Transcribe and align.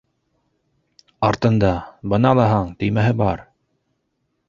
Артында... 1.27 1.71
бына 2.15 2.35
лаһаң 2.43 2.75
төймәһе 2.83 3.17
бар! 3.25 3.49